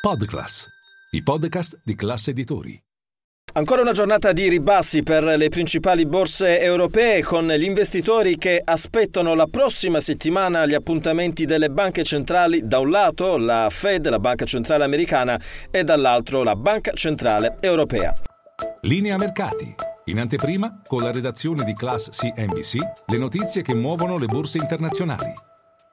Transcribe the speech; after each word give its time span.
Podclass, 0.00 0.66
i 1.10 1.22
podcast 1.22 1.82
di 1.84 1.94
classe 1.94 2.30
editori. 2.30 2.82
Ancora 3.52 3.82
una 3.82 3.92
giornata 3.92 4.32
di 4.32 4.48
ribassi 4.48 5.02
per 5.02 5.22
le 5.22 5.50
principali 5.50 6.06
borse 6.06 6.58
europee 6.58 7.22
con 7.22 7.46
gli 7.46 7.64
investitori 7.64 8.38
che 8.38 8.62
aspettano 8.64 9.34
la 9.34 9.44
prossima 9.44 10.00
settimana 10.00 10.64
gli 10.64 10.72
appuntamenti 10.72 11.44
delle 11.44 11.68
banche 11.68 12.02
centrali, 12.02 12.66
da 12.66 12.78
un 12.78 12.88
lato 12.88 13.36
la 13.36 13.68
Fed, 13.68 14.08
la 14.08 14.18
banca 14.18 14.46
centrale 14.46 14.84
americana, 14.84 15.38
e 15.70 15.82
dall'altro 15.82 16.44
la 16.44 16.56
banca 16.56 16.92
centrale 16.94 17.58
europea. 17.60 18.14
Linea 18.80 19.18
mercati. 19.18 19.74
In 20.06 20.18
anteprima, 20.18 20.80
con 20.86 21.02
la 21.02 21.12
redazione 21.12 21.62
di 21.62 21.74
Class 21.74 22.08
CNBC, 22.08 22.76
le 23.04 23.18
notizie 23.18 23.60
che 23.60 23.74
muovono 23.74 24.16
le 24.16 24.26
borse 24.26 24.56
internazionali. 24.56 25.49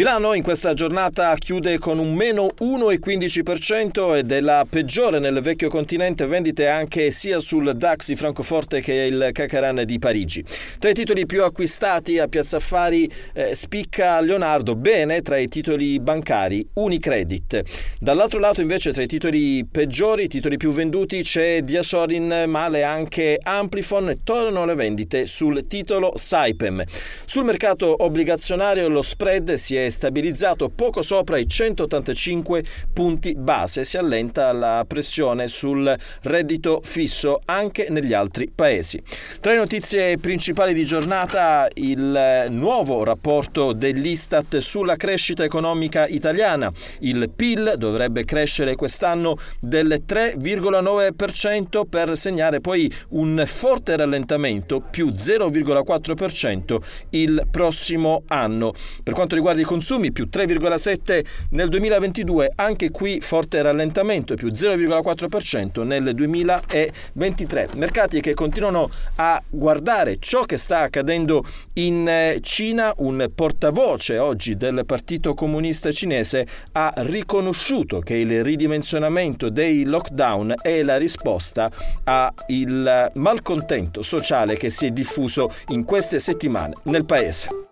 Milano 0.00 0.32
in 0.32 0.42
questa 0.42 0.72
giornata 0.72 1.34
chiude 1.34 1.76
con 1.76 1.98
un 1.98 2.14
meno 2.14 2.48
1,15% 2.58 4.16
ed 4.16 4.32
è 4.32 4.40
la 4.40 4.64
peggiore 4.66 5.18
nel 5.18 5.42
vecchio 5.42 5.68
continente, 5.68 6.24
vendite 6.24 6.68
anche 6.68 7.10
sia 7.10 7.38
sul 7.38 7.76
DAX 7.76 8.06
di 8.06 8.16
Francoforte 8.16 8.80
che 8.80 8.94
il 8.94 9.28
Cacaran 9.30 9.82
di 9.84 9.98
Parigi. 9.98 10.42
Tra 10.78 10.88
i 10.88 10.94
titoli 10.94 11.26
più 11.26 11.44
acquistati 11.44 12.18
a 12.18 12.28
Piazza 12.28 12.56
Affari 12.56 13.12
eh, 13.34 13.54
spicca 13.54 14.22
Leonardo, 14.22 14.74
bene 14.74 15.20
tra 15.20 15.36
i 15.36 15.48
titoli 15.48 16.00
bancari 16.00 16.66
Unicredit. 16.72 17.62
Dall'altro 18.00 18.40
lato 18.40 18.62
invece 18.62 18.94
tra 18.94 19.02
i 19.02 19.06
titoli 19.06 19.66
peggiori, 19.66 20.22
i 20.22 20.28
titoli 20.28 20.56
più 20.56 20.70
venduti 20.70 21.20
c'è 21.20 21.60
Diasorin, 21.60 22.44
male 22.46 22.84
anche 22.84 23.38
Amplifon 23.38 24.08
e 24.08 24.20
tornano 24.24 24.64
le 24.64 24.74
vendite 24.74 25.26
sul 25.26 25.66
titolo 25.66 26.12
Saipem. 26.14 26.82
Sul 27.26 27.44
mercato 27.44 28.02
obbligazionario 28.02 28.88
lo 28.88 29.02
spread 29.02 29.52
si 29.52 29.76
è 29.76 29.88
stabilizzato 29.90 30.68
poco 30.68 31.02
sopra 31.02 31.38
i 31.38 31.48
185 31.48 32.64
punti 32.92 33.34
base. 33.36 33.84
Si 33.84 33.96
allenta 33.96 34.52
la 34.52 34.84
pressione 34.86 35.48
sul 35.48 35.96
reddito 36.22 36.80
fisso 36.82 37.40
anche 37.44 37.88
negli 37.90 38.12
altri 38.12 38.50
paesi. 38.54 39.02
Tra 39.40 39.52
le 39.52 39.58
notizie 39.58 40.18
principali 40.18 40.74
di 40.74 40.84
giornata 40.84 41.68
il 41.74 42.46
nuovo 42.50 43.04
rapporto 43.04 43.72
dell'Istat 43.72 44.58
sulla 44.58 44.96
crescita 44.96 45.44
economica 45.44 46.06
italiana. 46.06 46.70
Il 47.00 47.30
PIL 47.34 47.74
dovrebbe 47.76 48.24
crescere 48.24 48.76
quest'anno 48.76 49.36
del 49.60 50.02
3,9% 50.06 51.82
per 51.88 52.16
segnare 52.16 52.60
poi 52.60 52.92
un 53.10 53.42
forte 53.46 53.96
rallentamento 53.96 54.80
più 54.80 55.08
0,4% 55.08 56.78
il 57.10 57.46
prossimo 57.50 58.22
anno. 58.28 58.72
Per 59.02 59.14
quanto 59.14 59.34
riguarda 59.34 59.60
i 59.60 59.64
consumi 59.70 60.10
più 60.10 60.28
3,7 60.28 61.24
nel 61.50 61.68
2022, 61.68 62.54
anche 62.56 62.90
qui 62.90 63.20
forte 63.20 63.62
rallentamento 63.62 64.34
più 64.34 64.48
0,4% 64.48 65.84
nel 65.84 66.12
2023. 66.12 67.68
Mercati 67.74 68.20
che 68.20 68.34
continuano 68.34 68.90
a 69.16 69.40
guardare 69.48 70.16
ciò 70.18 70.42
che 70.42 70.56
sta 70.56 70.80
accadendo 70.80 71.44
in 71.74 72.08
eh, 72.08 72.40
Cina, 72.40 72.92
un 72.96 73.30
portavoce 73.32 74.18
oggi 74.18 74.56
del 74.56 74.82
Partito 74.84 75.34
Comunista 75.34 75.92
Cinese 75.92 76.44
ha 76.72 76.92
riconosciuto 76.96 78.00
che 78.00 78.16
il 78.16 78.42
ridimensionamento 78.42 79.50
dei 79.50 79.84
lockdown 79.84 80.52
è 80.60 80.82
la 80.82 80.96
risposta 80.96 81.70
al 82.02 83.12
malcontento 83.14 84.02
sociale 84.02 84.56
che 84.56 84.68
si 84.68 84.86
è 84.86 84.90
diffuso 84.90 85.54
in 85.68 85.84
queste 85.84 86.18
settimane 86.18 86.74
nel 86.84 87.04
paese. 87.04 87.69